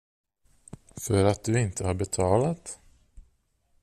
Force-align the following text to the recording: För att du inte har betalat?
För 0.95 1.23
att 1.25 1.43
du 1.43 1.61
inte 1.61 1.83
har 1.87 1.93
betalat? 1.93 2.79